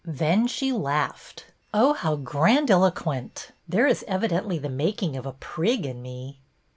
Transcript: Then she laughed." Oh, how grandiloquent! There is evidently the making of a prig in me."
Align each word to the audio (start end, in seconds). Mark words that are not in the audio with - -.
Then 0.03 0.47
she 0.47 0.71
laughed." 0.71 1.45
Oh, 1.75 1.93
how 1.93 2.15
grandiloquent! 2.15 3.49
There 3.69 3.85
is 3.85 4.03
evidently 4.07 4.57
the 4.57 4.67
making 4.67 5.15
of 5.15 5.27
a 5.27 5.33
prig 5.33 5.85
in 5.85 6.01
me." 6.01 6.39